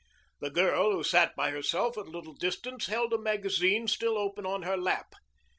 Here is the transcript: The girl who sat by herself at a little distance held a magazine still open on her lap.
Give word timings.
The 0.39 0.49
girl 0.49 0.93
who 0.93 1.03
sat 1.03 1.35
by 1.35 1.51
herself 1.51 1.95
at 1.95 2.07
a 2.07 2.09
little 2.09 2.33
distance 2.33 2.87
held 2.87 3.13
a 3.13 3.19
magazine 3.19 3.85
still 3.87 4.17
open 4.17 4.47
on 4.47 4.63
her 4.63 4.75
lap. 4.75 5.13